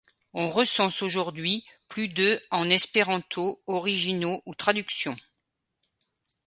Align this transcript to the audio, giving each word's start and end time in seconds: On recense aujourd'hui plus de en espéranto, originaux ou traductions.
On 0.33 0.49
recense 0.49 1.03
aujourd'hui 1.03 1.63
plus 1.87 2.07
de 2.07 2.41
en 2.49 2.67
espéranto, 2.71 3.61
originaux 3.67 4.41
ou 4.47 4.55
traductions. 4.55 5.15